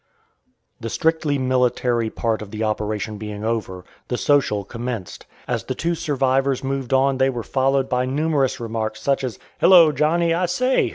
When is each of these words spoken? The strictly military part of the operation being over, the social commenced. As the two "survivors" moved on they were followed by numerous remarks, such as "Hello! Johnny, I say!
The 0.79 0.89
strictly 0.89 1.37
military 1.37 2.09
part 2.09 2.41
of 2.41 2.49
the 2.49 2.63
operation 2.63 3.19
being 3.19 3.43
over, 3.43 3.85
the 4.07 4.17
social 4.17 4.63
commenced. 4.63 5.27
As 5.47 5.65
the 5.65 5.75
two 5.75 5.93
"survivors" 5.93 6.63
moved 6.63 6.91
on 6.91 7.19
they 7.19 7.29
were 7.29 7.43
followed 7.43 7.87
by 7.87 8.07
numerous 8.07 8.59
remarks, 8.59 8.99
such 8.99 9.23
as 9.23 9.37
"Hello! 9.59 9.91
Johnny, 9.91 10.33
I 10.33 10.47
say! 10.47 10.89